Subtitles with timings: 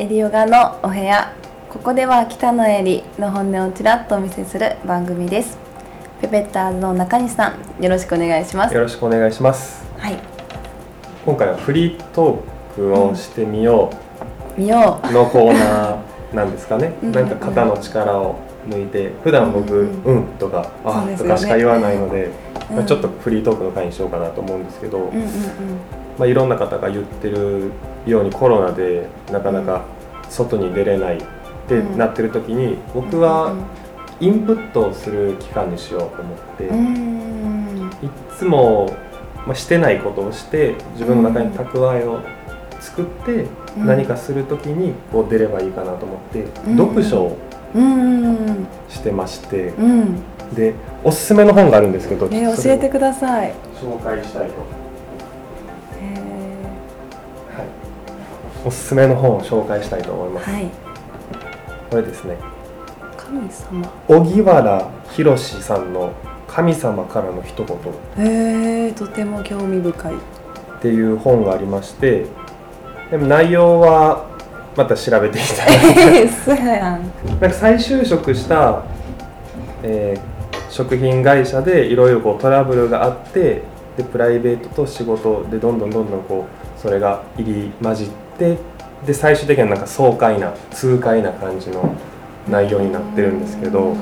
[0.00, 1.30] エリヨガのお部屋。
[1.68, 5.58] ここでは北のエリの本音をちらっとお見せする番組です。
[6.22, 8.74] ペペッターズの中西さんよろしくお願いします。
[8.74, 9.84] よろしくお願いします。
[9.98, 10.16] はい。
[11.26, 13.92] 今回はフリートークをしてみよ
[14.56, 15.12] 見よう。
[15.12, 18.36] のコーナーなんですかね、 うんなんか肩の力を
[18.70, 20.18] 抜いて普段僕「ううん。
[20.20, 21.34] ん」とか「あそう」ですよね。
[21.34, 22.30] とかしか言わないので、
[22.70, 25.26] うんまあ、ちょっとフリートークの回にしようかなと思うんですけど、ううんうんうん
[26.20, 27.72] まあ、いろんな方が言ってる
[28.04, 29.86] ようにコロナでなかなか
[30.28, 31.20] 外に出れないっ
[31.66, 33.54] てなってる時に僕は
[34.20, 36.64] インプットをする期間にしようと思って。
[38.04, 38.94] いっつも、
[39.46, 42.20] まあ、してないことをして自分の中に蓄えを
[42.80, 43.46] 作って
[43.78, 43.86] うん。
[43.86, 46.76] 何かする時にこう出ればいいかなと思って、うん。
[46.76, 47.38] 読書を
[48.90, 49.72] してまして
[50.54, 53.48] でおすすめの本があるんですけどねそれを教えてください。
[53.48, 54.79] へ紹介したいと、
[58.64, 60.66] おすすめの本を紹介したいと思います、はい。
[61.90, 62.36] これですね。
[63.16, 63.88] 神様。
[64.08, 66.12] 荻原博さんの
[66.46, 67.76] 「神様からの一言」
[68.26, 70.12] へえとても興味深い。
[70.14, 72.24] っていう本がありまして
[73.10, 74.24] でも内容は
[74.76, 76.28] また調べていただいて。
[76.44, 77.12] そうやん。
[77.26, 78.82] なんか再就職した、
[79.82, 80.40] えー
[80.70, 83.62] 食品会社でいろいろこうトラブルがあって
[83.96, 88.29] でプライベートと仕事でどんどんどんどんこうそれが入り混じって
[89.06, 91.94] で最終的にはなんか爽快な痛快な感じの
[92.48, 93.96] 内容になってるんですけどうん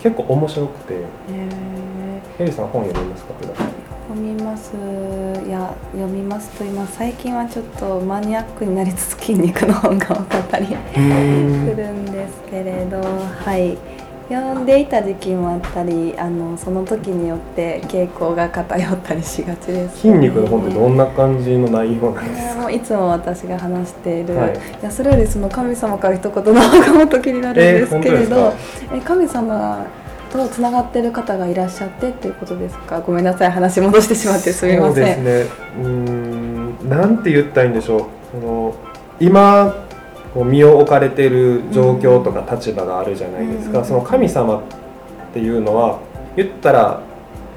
[0.00, 0.94] 結構面白くて。
[0.94, 0.98] へ
[1.30, 3.34] えヘリさん本読みますか？
[3.40, 4.72] 普段読みます。
[5.46, 13.76] いや読みますと今最近はちょっとマニアックになりつつ筋肉の本が多かったりするんですけれどはい
[14.28, 22.70] 読んでいた時期もあったりあのその時によって傾向が偏ったりしがちです、筋肉の本ってどんな感じの内容なんですか？
[22.70, 24.52] いつも私が話している、はい。
[24.54, 28.52] い、やそれよりその神様から一言の方がもっと気になるんですけれど、
[28.92, 29.86] えー神様
[30.30, 33.00] とつながってる方がいらっしゃってっていうことですか？
[33.00, 35.14] ごめんなさい話戻してしまってすみません。
[35.16, 35.82] そうですね。
[35.82, 38.04] うーんなんて言ったらいいんでしょう。
[38.32, 38.74] その
[39.20, 39.87] 今
[40.38, 44.62] こう身を置かれている状況とか立場があるじゃないですか、うんその神様っ
[45.32, 45.98] ていうのは
[46.36, 47.02] 言ったら、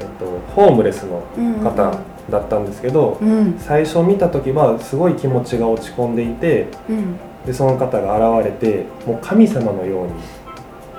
[0.00, 0.24] えっと、
[0.54, 1.20] ホームレスの
[1.62, 3.58] 方だったんですけど、うん。
[3.58, 7.16] 最初見た時はすごい気持ちが落ち込んでいてうん。
[7.44, 10.06] でその方が現れてもう神様のよう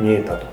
[0.03, 0.45] に見えたと。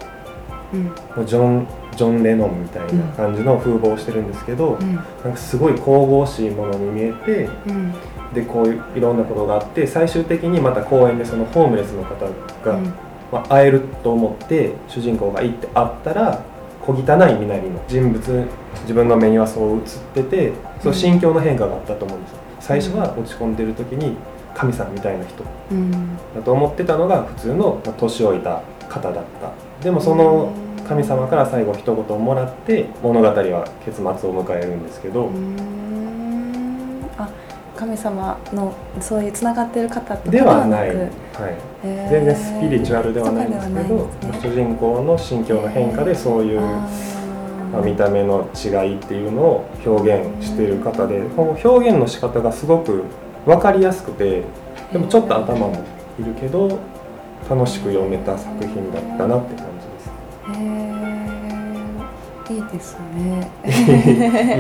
[0.72, 0.84] うん。
[0.84, 1.66] もうジョン
[1.98, 4.94] ジョン・レノンみたいな感じの風貌をしてるんですけど、うん。
[4.94, 7.92] なんかすごい神々しいものに見えてうん。
[8.32, 12.26] でこういういろんなことがあって最終的にまた公園でそのホームレスの方
[12.64, 12.78] が、
[13.32, 16.44] まあ、会えると思って主人公が行って会ったら
[16.82, 18.48] 小汚い身なりの人物
[18.82, 19.82] 自分の目にはそう映っ
[20.14, 22.38] ててその心境の変化があったと思うんですよ。
[22.60, 24.16] 最初は落ち込んでる時に
[24.54, 26.16] 神様みたいな人うん。
[26.34, 29.52] だと思ってたのが普通のまあ年老いた方だった。
[29.82, 30.52] でもその
[30.88, 35.30] 神様から最後一言をもらって物語は結末を迎えるんですけど、
[37.18, 37.28] あ
[37.76, 41.08] 神様のそういうつながってる方とかではない、くはい、
[41.84, 42.10] へー。
[42.10, 44.10] 全然スピリチュアルではないんですけどね。
[44.40, 46.62] 主人公の心境の変化でそういう、あ
[47.70, 53.04] まあ、ー見た目の違いっていうのを表現している方でこの表現の仕方がすごく
[53.44, 54.42] 分かりやすくて
[54.90, 55.84] でもちょっと頭も
[56.18, 56.78] いるけど
[57.48, 59.67] 楽しく読めた作品だったなって
[62.50, 63.50] え いいですね。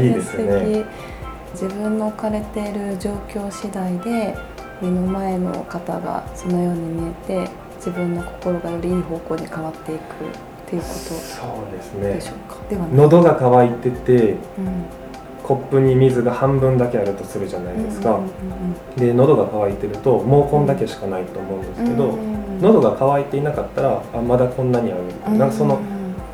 [0.02, 0.84] いいですね。
[1.52, 4.34] 自分の置かれている状況次第で
[4.80, 10.04] 目の前の方がそのように見えて自分の心がよりいい方向に変わっていくっ
[10.66, 11.16] ていうこそう
[11.72, 12.90] ですとでねしょうか、ではない。
[12.92, 14.36] 喉が渇いててうん。
[15.42, 18.28] コップに水が半分だけあるとするじゃないですか、うんうん
[18.96, 22.20] で喉が渇いてると毛根だけしかないと思うんですけど、うん。
[22.20, 25.78] うん喉が渇いていなかったらあまだこんなにある、うんなんかその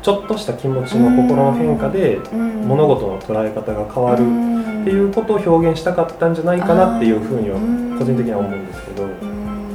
[0.05, 2.67] ちょっとした気持ちの心の変化でうん。
[2.67, 7.57] 物事の捉え方が変わるっっていうことを表現したかったんじゃないかなっていうふうには
[7.97, 9.07] 個人的には思うんですけど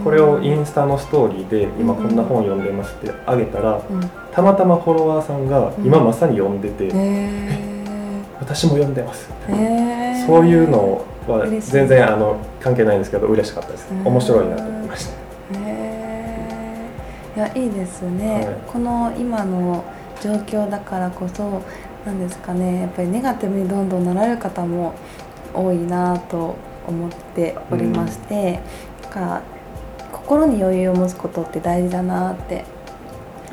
[0.04, 4.10] これをインスタのストーリーで今こんな本読んでますってあげたらうん。
[4.32, 7.60] たまたまフォロワーさんが今まさに読んでてへ
[8.38, 9.28] 私も読んでます
[10.28, 13.88] そういうのは全然あの関係ないんですけど嬉しかったです。
[13.90, 14.06] うん。
[14.06, 15.20] 面白いなと思いました。
[17.36, 18.56] いやいいですね、はい。
[18.66, 19.82] この今の
[20.20, 21.62] 状況だからこそ
[22.04, 24.94] なんですかねやっぱりネガティブにどんどんなられる方も
[25.52, 26.56] 多いなと
[26.86, 28.60] 思っておりまして、
[29.02, 29.42] だから
[30.12, 32.64] 心に余裕を持つことって大事だなって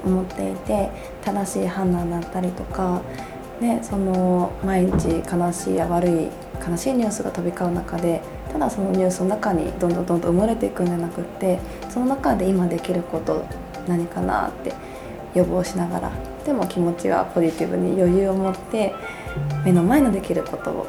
[0.05, 0.89] 思っていて
[1.23, 3.01] 正しい判断だったりとか、
[3.59, 6.29] ね、その毎日悲しいや悪い
[6.65, 8.21] 悲しいニュースが飛び交う中で
[8.51, 11.59] ただそのニュースの中にどんどんどんどん埋もれていくんじゃなくって
[11.89, 13.45] その中で今できること
[13.87, 14.73] 何かなって
[15.33, 16.11] 予防しながら
[16.47, 18.95] でも気持ちはポジティブに余裕を持って
[19.65, 20.87] 目の前のできることを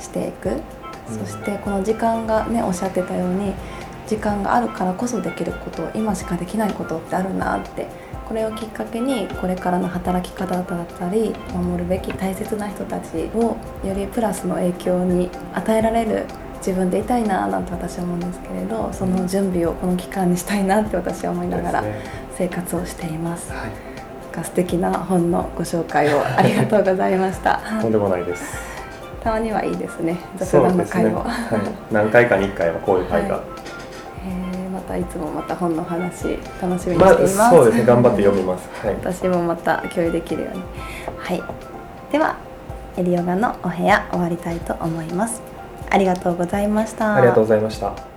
[0.00, 3.52] していく、うん、そしてこの時間がねおっしゃってたように
[4.06, 7.88] 時間があるからこそできること今しかできないことってあるなって
[8.28, 16.26] これをきっかけにこれからの働き方だったり守るべき大切な人たちをよりプラスの影響に与えられる
[16.58, 21.84] 自分でいたいななんて私は思うんですけれどその準備をこの期間にしたいなって私は思いながら
[22.36, 23.52] 生活をしています。
[23.52, 23.91] はい、
[24.42, 27.60] 素敵な本のご紹介をありがとうございました。
[27.80, 28.72] とんでもないです。
[29.22, 30.16] たまにはいいですね。
[30.36, 31.24] 雑談の会を、ねはい、
[31.92, 33.62] 何回かに1回はこういう会が、はい。
[34.82, 37.84] たいつもまた本の話楽しみにしています、まあ、そうですね。
[37.84, 40.62] 頑張って読みます、はい、私もまた共有できるように。
[41.16, 41.42] はい。
[42.12, 42.36] では
[42.96, 45.40] エリオガのお部屋終わりたいと思います。
[45.90, 47.14] ありがとうございました。
[47.14, 48.11] ありがとうございました